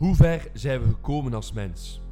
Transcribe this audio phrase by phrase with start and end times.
[0.00, 2.02] Hoe ver zijn we gekomen als mens?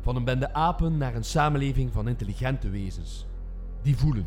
[0.00, 3.26] Van een bende apen naar een samenleving van intelligente wezens.
[3.80, 4.26] Die voelen.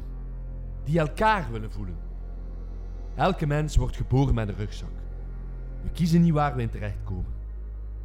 [0.83, 1.97] Die elkaar willen voelen.
[3.15, 4.89] Elke mens wordt geboren met een rugzak.
[5.83, 7.33] We kiezen niet waar we in terechtkomen.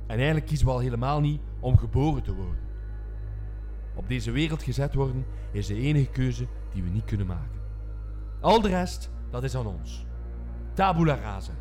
[0.06, 2.62] En eigenlijk kiezen we al helemaal niet om geboren te worden.
[3.94, 7.60] Op deze wereld gezet worden is de enige keuze die we niet kunnen maken.
[8.40, 10.06] Al de rest, dat is aan ons.
[10.72, 11.52] Tabula rasa.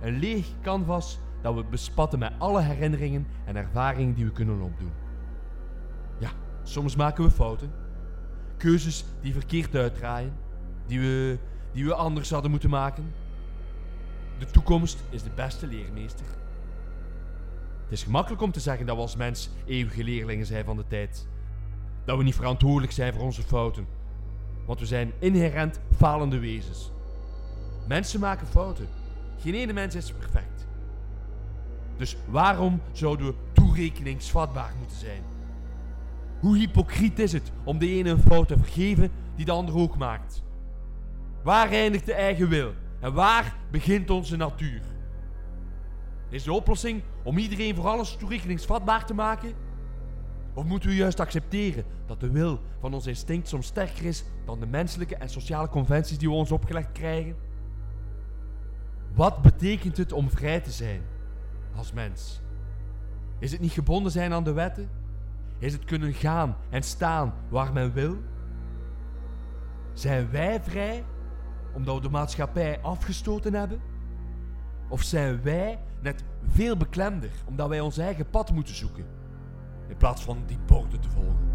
[0.00, 4.92] Een leeg canvas dat we bespatten met alle herinneringen en ervaringen die we kunnen opdoen.
[6.18, 6.30] Ja,
[6.62, 7.70] soms maken we fouten.
[8.56, 10.32] Keuzes die verkeerd uitdraaien,
[10.86, 11.38] die we,
[11.72, 13.12] die we anders hadden moeten maken.
[14.38, 16.26] De toekomst is de beste leermeester.
[17.82, 20.86] Het is gemakkelijk om te zeggen dat we als mens eeuwige leerlingen zijn van de
[20.86, 21.28] tijd.
[22.04, 23.86] Dat we niet verantwoordelijk zijn voor onze fouten.
[24.66, 26.90] Want we zijn inherent falende wezens.
[27.88, 28.88] Mensen maken fouten.
[29.40, 30.66] Geen ene mens is perfect.
[31.96, 35.22] Dus waarom zouden we toerekeningsvatbaar moeten zijn?
[36.40, 39.96] Hoe hypocriet is het om de ene een fout te vergeven die de ander ook
[39.96, 40.42] maakt?
[41.42, 44.80] Waar eindigt de eigen wil en waar begint onze natuur?
[46.28, 49.52] Is de oplossing om iedereen voor alles toerekeningsvatbaar te maken?
[50.54, 54.60] Of moeten we juist accepteren dat de wil van ons instinct soms sterker is dan
[54.60, 57.36] de menselijke en sociale conventies die we ons opgelegd krijgen?
[59.14, 61.02] Wat betekent het om vrij te zijn
[61.76, 62.40] als mens?
[63.38, 64.88] Is het niet gebonden zijn aan de wetten?
[65.58, 68.16] Is het kunnen gaan en staan waar men wil?
[69.92, 71.04] Zijn wij vrij
[71.74, 73.80] omdat we de maatschappij afgestoten hebben?
[74.88, 79.04] Of zijn wij net veel beklemder omdat wij ons eigen pad moeten zoeken
[79.88, 81.45] in plaats van die borden te volgen?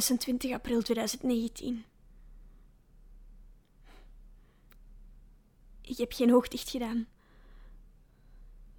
[0.00, 1.84] ...26 april 2019.
[5.80, 7.08] Ik heb geen oog dicht gedaan.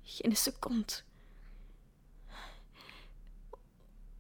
[0.04, 0.94] Geen seconde.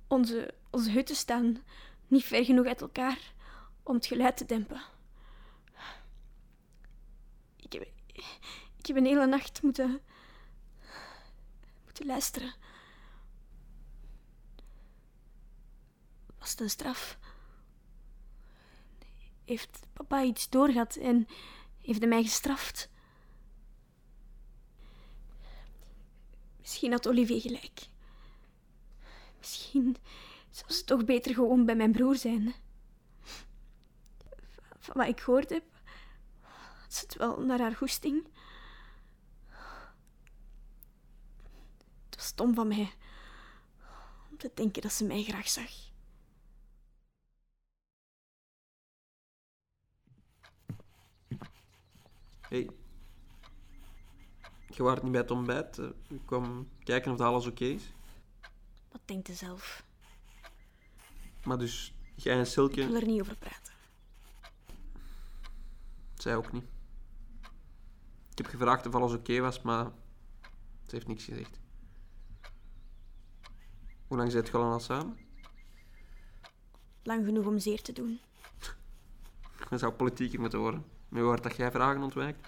[0.07, 1.63] Onze, onze hutten staan
[2.07, 3.33] niet ver genoeg uit elkaar
[3.83, 4.81] om het geluid te dempen.
[7.55, 7.87] Ik heb,
[8.81, 10.01] ik een hele nacht moeten,
[11.83, 12.53] moeten luisteren.
[16.41, 17.17] Was het een straf?
[19.45, 21.27] Heeft papa iets doorgehad en
[21.81, 22.89] heeft hij mij gestraft?
[26.59, 27.87] Misschien had Olivier gelijk.
[29.37, 29.97] Misschien
[30.49, 32.53] zou ze toch beter gewoon bij mijn broer zijn.
[34.79, 35.63] Van wat ik gehoord heb,
[36.81, 38.27] had ze het wel naar haar goesting.
[42.05, 42.93] Het was stom van mij
[44.29, 45.90] om te denken dat ze mij graag zag.
[52.51, 52.69] Hey.
[54.67, 55.77] Je waart niet bij het ontbijt.
[55.77, 57.93] eh, Ik kwam kijken of dat alles oké is.
[58.91, 59.85] Wat denkt ze zelf?
[61.45, 63.73] Maar dus, jij en Ik Silke, wil er niet over praten.
[66.15, 66.63] zij ook niet.
[68.31, 69.85] Ik heb gevraagd of alles oké was, maar
[70.87, 71.59] ze heeft niks gezegd.
[74.07, 75.17] Hoe lang zit je al samen?
[77.03, 78.19] Lang genoeg om zeer te doen.
[79.69, 80.85] Dat zou politieker moeten worden.
[81.11, 82.47] Nu hoort dat jij vragen ontwijkt.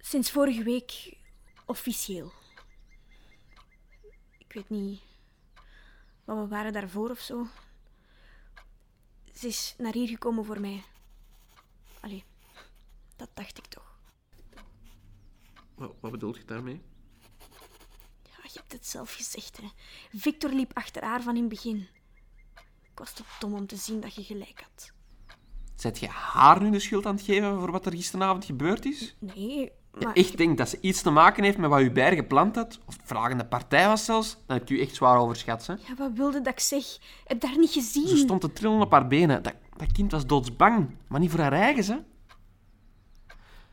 [0.00, 1.16] Sinds vorige week
[1.64, 2.32] officieel.
[4.38, 5.00] Ik weet niet
[6.24, 7.46] wat we waren daarvoor of zo.
[9.34, 10.84] Ze is naar hier gekomen voor mij.
[12.00, 12.24] Allee,
[13.16, 13.98] dat dacht ik toch.
[15.74, 16.82] Wat, wat bedoelt je daarmee?
[18.22, 19.68] Ja, je hebt het zelf gezegd, hè.
[20.18, 21.88] Victor liep achter haar van in het begin.
[22.82, 24.93] Ik was te dom om te zien dat je gelijk had.
[25.84, 29.16] Zet je haar nu de schuld aan het geven voor wat er gisteravond gebeurd is?
[29.18, 30.12] Nee, maar...
[30.12, 32.78] echt denkt dat ze iets te maken heeft met wat u gepland had?
[32.86, 34.36] Of vragende partij was zelfs?
[34.46, 35.72] Dan heb ik u echt zwaar overschat, hè?
[35.72, 36.84] Ja, wat wilde dat ik zeg?
[37.24, 38.08] Heb daar niet gezien.
[38.08, 39.42] Ze stond te trillen op haar benen.
[39.42, 40.96] Dat, dat kind was doodsbang.
[41.08, 41.98] Maar niet voor haar eigen, hè.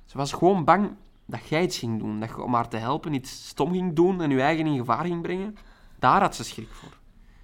[0.06, 2.19] Ze was gewoon bang dat jij iets ging doen.
[2.19, 5.06] Dat je om haar te helpen iets stom ging doen en je eigen in gevaar
[5.06, 5.58] ging brengen.
[6.00, 7.00] Daar had ze schrik voor.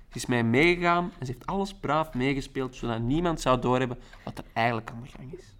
[0.10, 4.38] Ze is mij meegegaan en ze heeft alles braaf meegespeeld, zodat niemand zou doorhebben wat
[4.38, 5.56] er eigenlijk aan de gang is.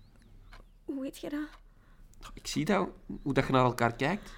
[0.86, 1.48] Hoe weet je dat?
[2.34, 2.90] Ik zie dat,
[3.22, 4.32] hoe dat je naar elkaar kijkt.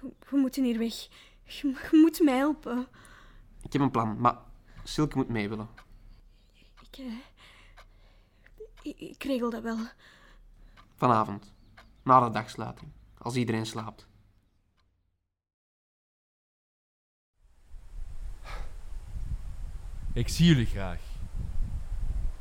[0.00, 0.94] We moeten hier weg.
[1.44, 2.86] Je, je moet mij helpen.
[3.62, 4.36] Ik heb een plan, maar
[4.84, 5.68] Silke moet mee willen.
[6.90, 7.18] Ik, eh,
[8.82, 9.78] ik, ik regel dat wel.
[10.94, 11.54] Vanavond,
[12.02, 14.06] na de dagsluiting, als iedereen slaapt.
[20.14, 21.00] Ik zie jullie graag.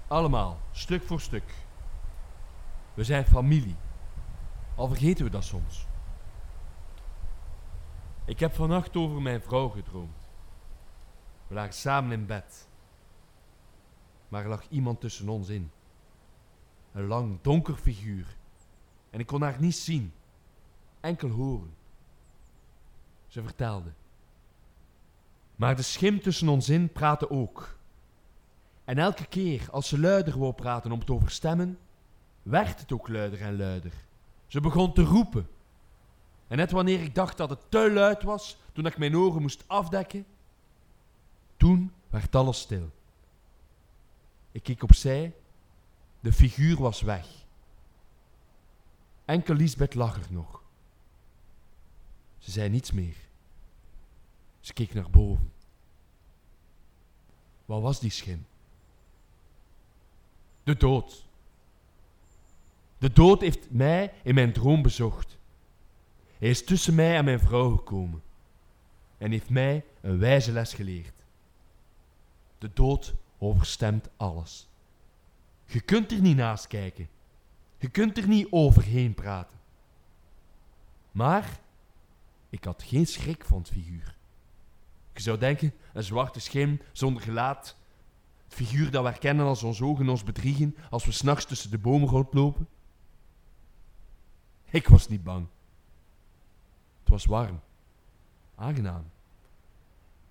[0.08, 1.54] Allemaal, stuk voor stuk.
[2.94, 3.76] We zijn familie.
[4.76, 5.88] Al vergeten we dat soms.
[8.26, 10.30] Ik heb vannacht over mijn vrouw gedroomd.
[11.48, 12.68] We lagen samen in bed.
[14.28, 15.72] Maar er lag iemand tussen ons in.
[16.92, 18.36] Een lang, donker figuur.
[19.10, 20.14] En ik kon haar niet zien,
[21.00, 21.74] enkel horen.
[23.28, 23.92] Ze vertelde.
[25.62, 27.78] Maar de schim tussen ons in praatte ook.
[28.84, 31.80] En elke keer als ze luider wou praten om het overstemmen,
[32.44, 33.92] werd het ook luider en luider.
[34.48, 35.48] Ze begon te roepen.
[36.48, 39.64] En net wanneer ik dacht dat het te luid was, toen ik mijn ogen moest
[39.68, 40.26] afdekken,
[41.58, 42.90] toen werd alles stil.
[44.52, 45.34] Ik keek opzij,
[46.20, 47.28] de figuur was weg.
[49.26, 50.62] Enkel Lisbeth lag er nog.
[52.38, 53.30] Ze zei niets meer.
[54.62, 55.52] Ze keek naar boven.
[57.66, 58.46] Wat was die schim?
[60.64, 61.26] De dood.
[62.98, 65.38] De dood heeft mij in mijn droom bezocht.
[66.38, 68.22] Hij is tussen mij en mijn vrouw gekomen
[69.18, 71.24] en heeft mij een wijze les geleerd.
[72.58, 74.68] De dood overstemt alles.
[75.66, 77.10] Je kunt er niet naast kijken.
[77.78, 79.60] Je kunt er niet overheen praten.
[81.12, 81.60] Maar
[82.50, 84.16] ik had geen schrik van het figuur.
[85.14, 87.78] Je zou denken, een zwarte schim zonder gelaat.
[88.44, 91.78] Het figuur dat we herkennen als ons ogen ons bedriegen als we s'nachts tussen de
[91.78, 92.68] bomen rondlopen.
[94.70, 95.48] Ik was niet bang.
[97.00, 97.60] Het was warm.
[98.56, 99.10] Aangenaam.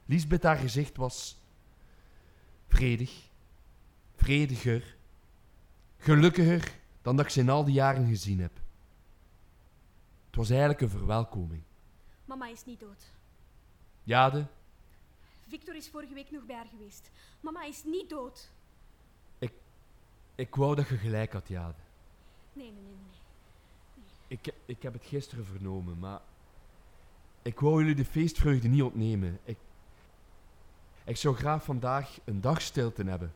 [0.06, 1.41] Lisbeth haar gezicht was
[2.69, 3.29] vredig,
[4.17, 4.97] vrediger,
[5.97, 8.53] gelukkiger dan dat ik ze in al die jaren gezien heb.
[10.26, 11.62] Het was eigenlijk een verwelkoming.
[12.25, 13.05] Mama is niet dood.
[14.03, 14.47] Jade,
[15.50, 17.11] Victor is vorige week nog bij haar geweest.
[17.41, 18.50] Mama is niet dood.
[20.35, 21.75] ik wou dat je gelijk had, Jade.
[22.52, 23.19] Nee, nee, nee, nee.
[24.26, 26.20] Ik, ik heb het gisteren vernomen, maar
[27.43, 29.38] ik wou jullie de feestvreugde niet ontnemen.
[29.44, 29.58] Ik,
[31.05, 33.35] ik zou graag vandaag een dag stilte hebben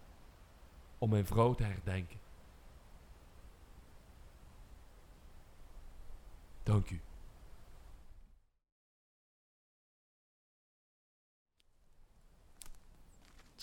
[0.98, 2.18] om mijn vrouw te herdenken.
[6.62, 7.00] Dank u.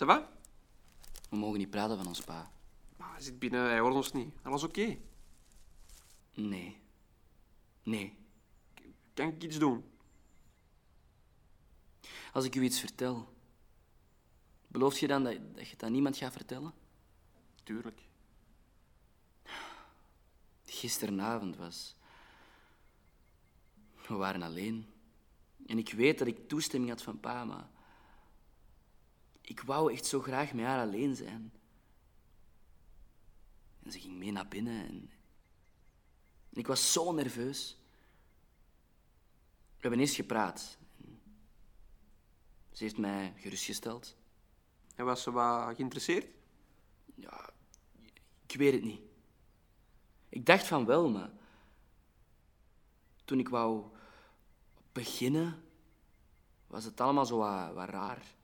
[0.02, 0.32] Ça va?
[1.30, 2.52] We mogen niet praten van ons pa.
[2.96, 4.34] Maar hij zit binnen, hij hoort ons niet.
[4.42, 4.98] Alles oké?
[6.34, 6.80] Nee.
[7.82, 8.18] Nee.
[9.14, 9.84] Kan ik iets doen?
[12.32, 13.34] Als ik u iets vertel,
[14.66, 16.72] belooft je dan dat, dat je het aan niemand gaat vertellen?
[17.62, 18.00] Tuurlijk.
[20.64, 21.96] Gisteravond was.
[24.08, 24.86] We waren alleen.
[25.66, 27.68] En ik weet dat ik toestemming had van pa, maar.
[29.52, 31.52] Ik wou echt zo graag met haar alleen zijn.
[33.82, 35.10] En ze ging mee naar binnen en.
[36.52, 37.76] ik was zo nerveus.
[39.74, 40.78] We hebben eerst gepraat.
[42.72, 44.16] Ze heeft mij gerustgesteld.
[44.94, 46.26] En was ze wat geïnteresseerd?
[47.14, 47.50] Ja,
[48.46, 49.00] ik weet het niet.
[50.28, 51.30] Ik dacht van wel, maar
[53.24, 53.84] toen ik wou
[54.92, 55.64] beginnen,
[56.66, 58.40] was het allemaal zo wat, wat raar.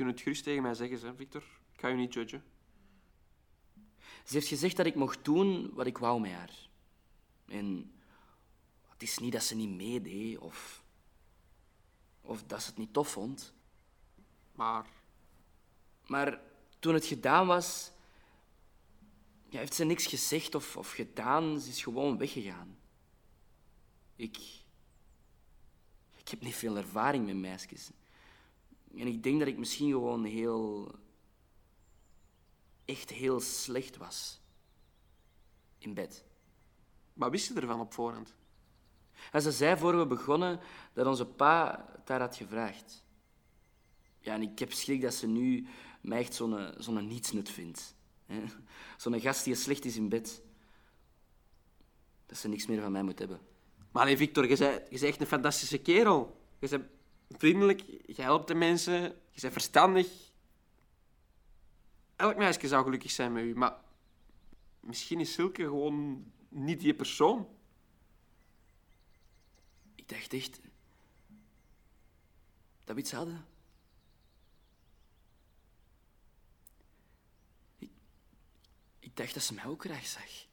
[0.00, 1.42] Je kunt het gerust tegen mij zeggen, hè, Victor.
[1.72, 2.44] Ik ga je niet judgen.
[4.24, 6.68] Ze heeft gezegd dat ik mocht doen wat ik wou met haar.
[7.46, 7.92] En
[8.88, 10.84] het is niet dat ze niet meedeed of,
[12.20, 13.52] of dat ze het niet tof vond.
[14.52, 14.86] Maar
[16.06, 16.40] Maar
[16.78, 17.90] toen het gedaan was,
[19.48, 21.60] ja, heeft ze niks gezegd of, of gedaan.
[21.60, 22.78] Ze is gewoon weggegaan.
[24.16, 24.36] Ik,
[26.16, 27.90] ik heb niet veel ervaring met meisjes.
[28.96, 30.94] En ik denk dat ik misschien gewoon heel,
[32.84, 34.40] echt heel slecht was.
[35.78, 36.24] In bed.
[37.12, 38.34] wat wist je ervan op voorhand?
[39.32, 40.60] En ze zei voor we begonnen
[40.92, 43.04] dat onze pa het haar had gevraagd.
[44.18, 45.66] Ja, en ik heb schrik dat ze nu
[46.00, 47.94] mij echt zo'n zo'n nietsnut vindt.
[48.96, 50.42] Zo'n gast die slecht is in bed.
[52.26, 53.40] Dat ze niks meer van mij moet hebben.
[53.90, 56.40] Maar nee, Victor, je bent, je bent echt een fantastische kerel.
[56.58, 56.84] Je bent
[57.38, 60.08] vriendelijk, je helpt de mensen, je bent verstandig.
[62.16, 63.76] Elk meisje zou gelukkig zijn met u, maar
[64.80, 67.48] misschien is Silke gewoon niet die persoon.
[69.94, 70.60] Ik dacht echt...
[72.84, 73.46] Dat we iets hadden.
[78.98, 80.49] Ik, dacht dat ze mij ook graag zag.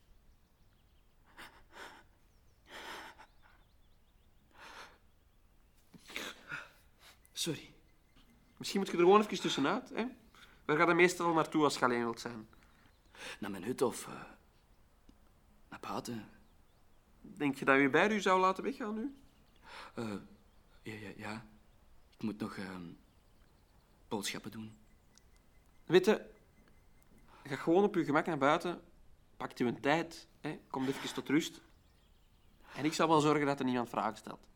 [7.38, 7.74] Sorry.
[8.58, 9.90] Misschien moet je er gewoon even tussenuit.
[9.90, 10.06] Hè?
[10.66, 12.50] Waar gaat je meestal naartoe als je alleen wilt zijn?
[13.40, 14.08] Naar mijn hut of...
[14.08, 14.22] eh,
[15.70, 16.30] naar buiten.
[17.22, 19.16] Denk je dat je bij u zou laten weggaan nu?
[19.96, 20.14] Eh,
[20.82, 21.46] ja, ja, ja.
[22.14, 22.86] Ik moet nog ehm,
[24.08, 24.78] boodschappen doen.
[25.86, 26.30] Weet je,
[27.44, 28.82] ga gewoon op je gemak naar buiten,
[29.38, 31.62] pak je een tijd, hè, kom even tot rust.
[32.76, 34.48] En ik zal wel zorgen dat er niemand vragen stelt.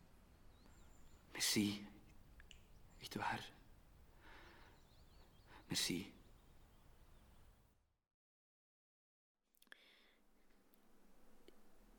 [1.31, 1.89] Merci.
[3.01, 3.49] Echt waar.
[5.67, 6.13] Merci.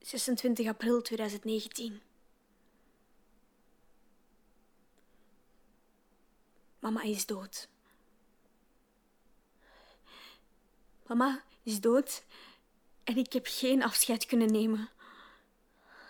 [0.00, 2.00] ...26 april 2019.
[6.78, 7.68] Mama is dood.
[11.06, 12.24] Mama is dood
[13.04, 14.90] en ik heb geen afscheid kunnen nemen.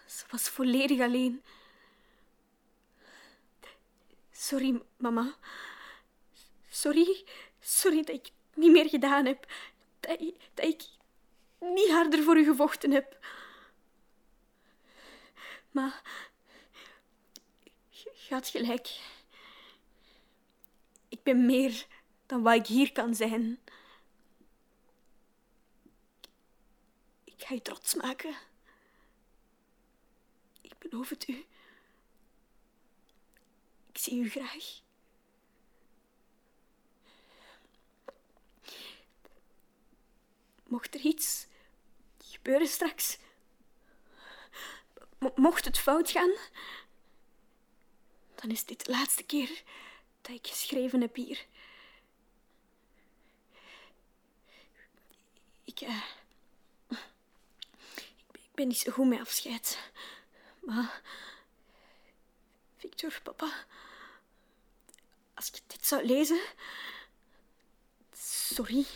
[0.06, 1.42] Ze was volledig alleen.
[4.42, 5.36] Sorry, mama.
[6.68, 7.24] Sorry.
[7.60, 9.52] Sorry dat ik niet meer gedaan heb.
[10.00, 10.20] Dat
[10.66, 10.84] ik,
[11.58, 13.26] niet harder voor u gevochten heb.
[15.70, 16.02] Maar
[18.14, 19.00] gaat gelijk.
[21.08, 21.86] Ik ben meer
[22.26, 23.60] dan wat ik hier kan zijn.
[27.24, 28.34] Ik ga je trots maken.
[30.60, 31.44] Ik beloof het u.
[33.92, 34.80] Ik zie u graag.
[40.66, 41.46] Mocht er iets
[42.24, 43.18] gebeuren straks,
[45.18, 46.32] mo- mocht het fout gaan,
[48.34, 49.62] dan is dit de laatste keer
[50.20, 51.46] dat ik geschreven heb hier.
[55.64, 56.02] Ik, ben-
[58.32, 59.90] ik ben niet zo goed met afscheid.
[60.60, 61.02] Maar,
[62.76, 63.66] Victor, papa,
[65.42, 66.40] als je dit zou lezen,
[68.12, 68.86] sorry.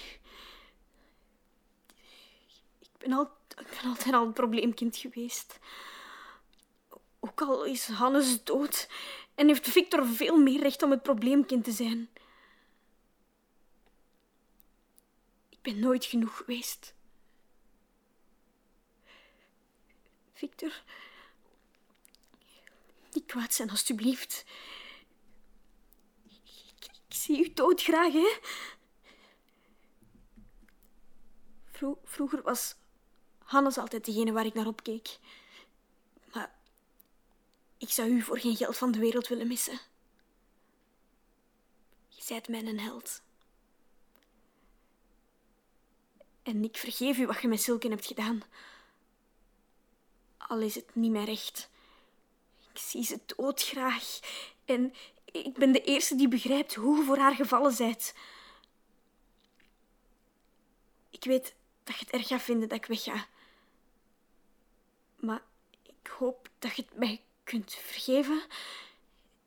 [2.78, 5.58] Ik ben, al, ik ben altijd al een probleemkind geweest.
[7.20, 8.88] Ook al is Hannes dood
[9.34, 12.08] en heeft Victor veel meer recht om het probleemkind te zijn.
[15.48, 16.94] Ik ben nooit genoeg geweest.
[20.32, 20.82] Victor,
[23.12, 24.44] niet kwaad zijn, alstublieft.
[27.26, 28.38] Zie u doodgraag, hè?
[31.64, 32.75] Vro- vroeger was
[33.38, 35.18] Hannes altijd degene waar ik naar opkeek.
[36.33, 36.54] Maar
[37.76, 39.80] ik zou u voor geen geld van de wereld willen missen.
[42.09, 43.23] Je zijt mijn held.
[46.42, 48.42] En ik vergeef u wat je met Silken hebt gedaan.
[50.37, 51.71] Al is het niet mijn recht.
[52.73, 54.18] Ik zie ze doodgraag.
[54.64, 54.95] En
[55.45, 58.14] ik ben de eerste die begrijpt hoe je voor haar gevallen bent.
[61.11, 63.26] Ik weet dat je het erg gaat vinden dat ik wegga.
[65.16, 65.43] Maar
[65.83, 68.43] ik hoop dat je het mij kunt vergeven.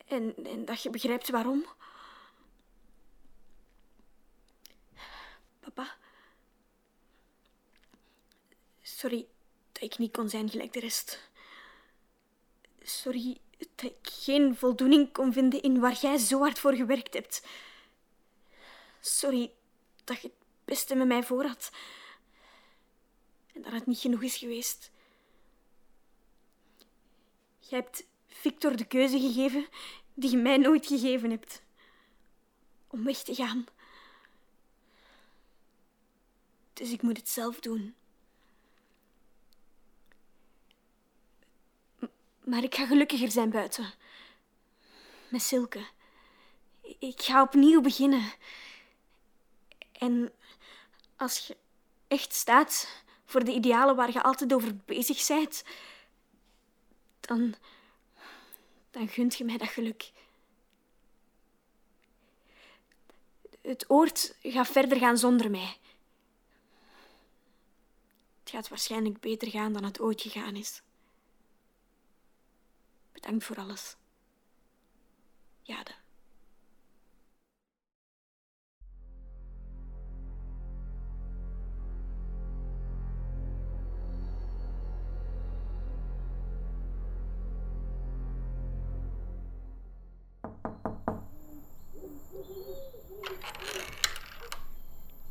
[0.06, 1.66] En, en dat je begrijpt waarom.
[5.60, 5.96] Papa.
[8.82, 9.26] Sorry
[9.72, 11.30] dat ik niet kon zijn gelijk de rest.
[12.82, 17.46] Sorry dat ik geen voldoening kon vinden in waar jij zo hard voor gewerkt hebt.
[19.00, 19.52] Sorry
[20.04, 21.70] dat je het beste met mij voor had.
[23.54, 24.90] En dat het niet genoeg is geweest.
[27.58, 29.66] Jij hebt Victor de keuze gegeven
[30.14, 31.62] die je mij nooit gegeven hebt.
[32.86, 33.66] Om weg te gaan.
[36.72, 37.94] Dus ik moet het zelf doen.
[42.50, 43.92] Maar ik ga gelukkiger zijn buiten.
[45.28, 45.86] Met Silke.
[46.98, 48.32] Ik ga opnieuw beginnen.
[49.92, 50.32] En
[51.16, 51.56] als je
[52.08, 55.64] echt staat voor de idealen waar je altijd over bezig bent,
[57.20, 57.54] dan,
[58.90, 60.12] dan gunt je mij dat geluk.
[63.60, 65.76] Het oord gaat verder gaan zonder mij.
[68.40, 70.82] Het gaat waarschijnlijk beter gaan dan het ooit gegaan is.
[73.20, 73.96] Bedankt voor alles.
[75.62, 75.90] Jade.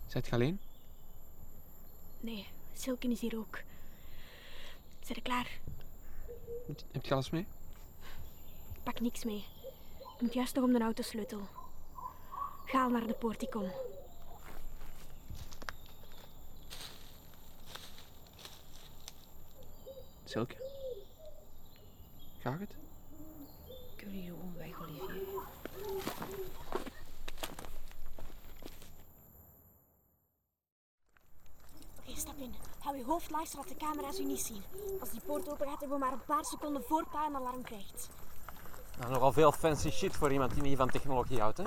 [0.08, 0.60] Zijt je alleen?
[2.20, 3.62] Nee, Silken is hier ook.
[5.00, 5.60] Zijn klaar?
[6.92, 7.46] Heb je alles mee?
[8.90, 9.46] Ik pak niks mee.
[10.00, 11.48] Ik moet juist nog om de autosleutel.
[12.66, 13.72] Ga al naar de porticom.
[20.24, 20.56] Silke?
[22.40, 22.76] Gaat het?
[23.96, 25.22] Kunnen jullie gewoon weg, Olivier?
[32.00, 32.54] Oké, stap in.
[32.80, 34.64] Hou je hoofd laag zodat de camera's u niet zien.
[35.00, 37.64] Als die poort open gaat, hebben we maar een paar seconden voor pa een alarm
[37.64, 38.10] krijgt.
[39.00, 41.64] Nou, nogal veel fancy shit voor iemand die niet van technologie houdt, hè?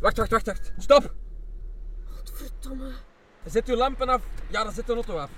[0.00, 0.72] Wacht, wacht, wacht, wacht.
[0.78, 1.14] Stop!
[2.24, 2.92] Verdomme.
[3.44, 4.22] Zet uw lampen af.
[4.50, 5.30] Ja, dan zet de auto af.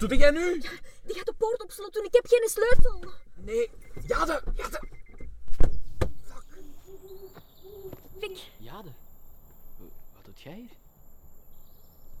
[0.00, 0.60] Wat doe jij nu?
[1.04, 2.04] Die gaat de poort op slot doen.
[2.04, 3.12] Ik heb geen sleutel.
[3.34, 3.70] Nee,
[4.06, 4.80] Jade, Jade.
[8.18, 8.90] Vic, Jade,
[10.14, 10.70] wat doet jij hier?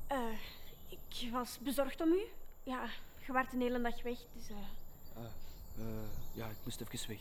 [0.06, 0.38] eh,
[0.88, 2.22] ik was bezorgd om u.
[2.62, 2.88] Ja,
[3.26, 4.48] je waart een hele dag weg, dus...
[4.48, 4.56] eh,
[5.78, 5.84] Eh,
[6.32, 7.20] ja, ik moest even weg.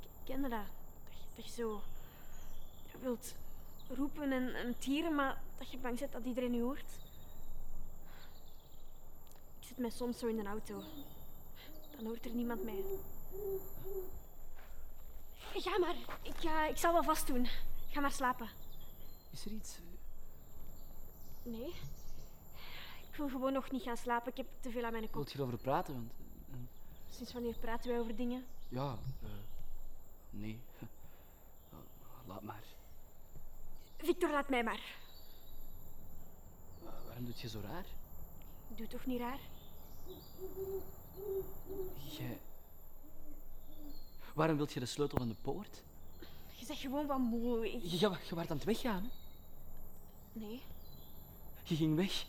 [0.00, 0.64] ik kende dat.
[1.04, 1.82] Dat je, dat je zo
[3.00, 3.34] wilt
[3.88, 6.90] roepen en, en tieren, maar dat je bang bent dat iedereen u hoort.
[9.70, 10.82] Ik zit mij soms zo in een auto.
[11.96, 12.84] Dan hoort er niemand mij.
[15.54, 15.94] Ga maar.
[16.22, 17.46] Ik, ga, ik zal wel vast doen.
[17.90, 18.48] Ga maar slapen.
[19.30, 19.78] Is er iets?
[21.42, 21.74] Nee.
[23.10, 24.30] Ik wil gewoon nog niet gaan slapen.
[24.30, 25.14] Ik heb te veel aan mijn kop.
[25.14, 25.94] Wilt je erover praten?
[25.94, 26.12] Want,
[26.50, 26.56] eh,
[27.16, 28.46] Sinds wanneer praten wij over dingen?
[28.68, 29.28] ja, eh,
[30.30, 30.60] nee.
[31.70, 31.76] Ja,
[32.32, 32.64] Laat maar.
[33.96, 34.94] Victor, laat mij maar.
[36.82, 37.84] Wa- waarom doet je zo raar?
[38.68, 39.38] Doe toch niet raar?
[42.18, 42.38] Jij...
[44.34, 45.82] Waarom wilt je de sleutel van de poort?
[46.56, 47.66] Je zegt gewoon wat moe.
[47.72, 49.08] Ik- Je, je, je waart aan het weggaan, hè?
[50.40, 50.60] Nee,
[51.64, 52.24] Je ging weg.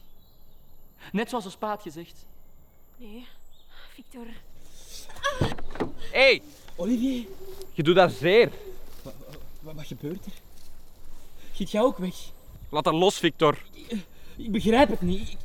[1.11, 2.25] Net zoals de spaat gezegd.
[2.97, 3.27] nee.
[3.93, 4.25] Victor.
[5.97, 6.41] Hé, hey,
[6.75, 7.27] Olivier,
[7.73, 8.51] je doet dat zeer.
[9.61, 10.31] wat, wat gebeurt er?
[11.53, 12.15] Giet jij ook weg?
[12.69, 13.63] Laat dat los, Victor.
[14.37, 15.29] Ik begrijp het niet.
[15.29, 15.37] Ik,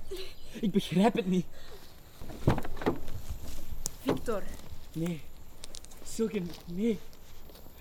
[0.61, 1.47] ik begrijp het niet.
[4.27, 4.43] Victor,
[4.93, 5.23] Nee.
[6.05, 6.99] Silke, nee.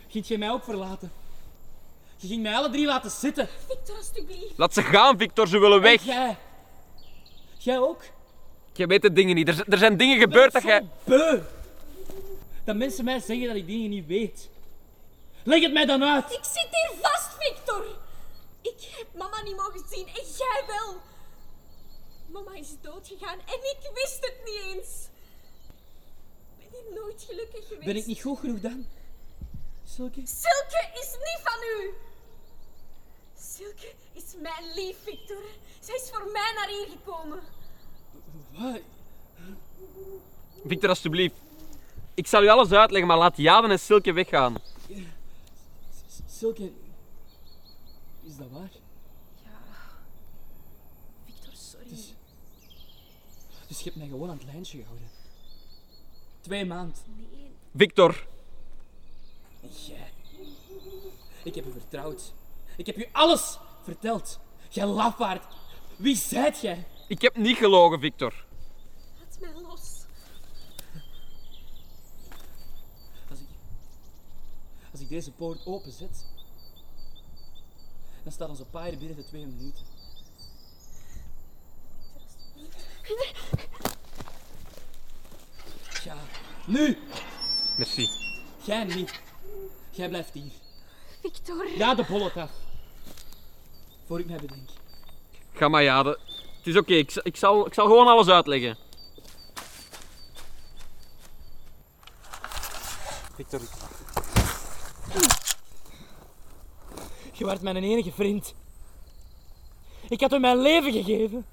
[0.07, 1.11] Giet jij mij ook verlaten?
[2.17, 3.49] Je ging mij alle drie laten zitten.
[3.67, 4.57] Victor, alstublieft.
[4.57, 5.99] Laat ze gaan, Victor, ze willen weg.
[5.99, 6.37] En jij.
[7.57, 8.03] Jij ook?
[8.73, 9.47] Je weet de dingen niet.
[9.47, 11.17] Er, er zijn dingen gebeurd dat Ik ben jij...
[11.17, 11.41] beu.
[12.63, 14.49] Dat mensen mij zeggen dat ik dingen niet weet.
[15.43, 16.31] Leg het mij dan uit.
[16.31, 17.85] Ik zit hier vast, Victor.
[18.61, 20.95] Ik heb mama niet mogen zien en jij wel.
[22.27, 25.13] Mama is doodgegaan en ik wist het niet eens.
[26.93, 27.85] Nooit gelukkig geweest.
[27.85, 28.85] Ben ik niet goed genoeg dan?
[29.83, 30.21] Silke?
[30.25, 31.93] Silke is niet van u.
[33.39, 35.43] Silke is mijn lief, Victor.
[35.79, 37.39] Zij is voor mij naar hier gekomen.
[38.51, 38.81] Wat?
[40.65, 41.35] Victor, alstublieft.
[42.13, 44.57] Ik zal u alles uitleggen, maar laat Jaden en Silke weggaan.
[46.27, 46.71] Silke...
[48.23, 48.69] Is dat waar?
[51.25, 51.87] Victor, sorry.
[53.67, 55.09] Dus je hebt mij gewoon aan het lijntje gehouden.
[56.45, 56.95] Twee maanden.
[57.75, 58.27] Victor,
[59.61, 60.11] En jij.
[61.43, 62.33] Ik heb u vertrouwd.
[62.77, 64.39] Ik heb u alles verteld.
[64.69, 65.43] Jij lafaard.
[65.95, 66.87] Wie zijt jij?
[67.07, 68.45] ik heb niet gelogen, Victor.
[69.19, 70.05] Laat mij los.
[73.29, 73.47] Als ik,
[74.91, 76.25] als ik deze poort openzet,
[78.23, 79.85] dan staat onze paarden binnen de twee minuten.
[83.03, 83.64] Ja,
[86.65, 86.97] nu!
[87.77, 88.09] Merci.
[88.63, 89.21] Jij niet.
[89.91, 90.51] Jij blijft hier.
[91.21, 91.67] Victor.
[91.77, 92.49] Ja, de bollet af.
[94.07, 94.69] Voor ik mij bedenk.
[95.53, 96.19] Ga maar, Jade.
[96.57, 98.77] Het is oké, ik, ik, zal, ik zal gewoon alles uitleggen.
[103.35, 103.61] Victor.
[107.31, 108.53] Je werd mijn enige vriend.
[110.09, 111.45] Ik had hem mijn leven gegeven.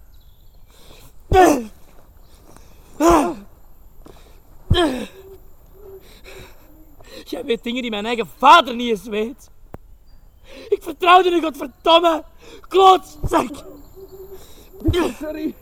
[7.25, 9.51] Jij weet dingen die mijn eigen vader niet eens weet.
[10.69, 12.25] Ik vertrouwde een godverdomme
[12.69, 13.65] klootzak.
[15.19, 15.55] Sorry.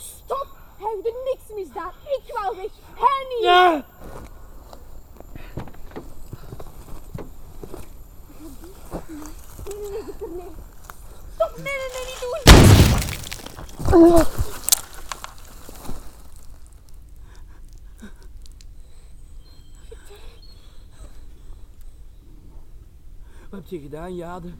[0.00, 0.46] Stop!
[0.76, 1.92] Hij heeft er niks misdaan.
[2.04, 2.70] Ik wou weg.
[2.94, 3.44] Hij niet.
[3.44, 3.84] Ja.
[10.34, 10.50] Nee.
[11.34, 11.56] Stop!
[11.56, 12.42] Nee, nee, nee, niet doen.
[23.50, 24.52] Wat heb je gedaan, Jade?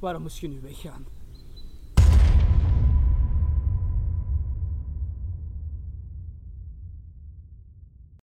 [0.00, 1.15] Waarom moest je nu weggaan?